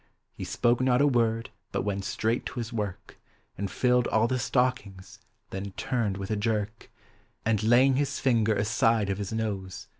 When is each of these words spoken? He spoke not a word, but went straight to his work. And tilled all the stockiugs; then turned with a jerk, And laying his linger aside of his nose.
He 0.33 0.43
spoke 0.45 0.81
not 0.81 0.99
a 0.99 1.05
word, 1.05 1.51
but 1.71 1.83
went 1.83 2.05
straight 2.05 2.43
to 2.47 2.59
his 2.59 2.73
work. 2.73 3.19
And 3.55 3.69
tilled 3.69 4.07
all 4.07 4.27
the 4.27 4.39
stockiugs; 4.39 5.19
then 5.51 5.73
turned 5.73 6.17
with 6.17 6.31
a 6.31 6.35
jerk, 6.35 6.89
And 7.45 7.61
laying 7.61 7.97
his 7.97 8.25
linger 8.25 8.55
aside 8.55 9.11
of 9.11 9.19
his 9.19 9.31
nose. 9.31 9.89